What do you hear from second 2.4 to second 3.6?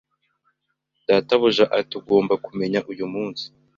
kumenya uyu munsi